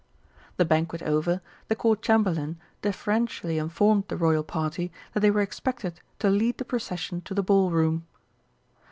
The 0.57 0.65
banquet 0.65 1.03
over, 1.03 1.41
the 1.67 1.75
Court 1.75 2.01
Chamberlain 2.01 2.57
deferentially 2.81 3.59
informed 3.59 4.05
the 4.07 4.17
Royal 4.17 4.41
Party 4.43 4.91
that 5.13 5.19
they 5.19 5.29
were 5.29 5.41
expected 5.41 6.01
to 6.17 6.27
lead 6.31 6.57
the 6.57 6.65
procession 6.65 7.21
to 7.21 7.35
the 7.35 7.43
Ball 7.43 7.69
Room. 7.69 8.07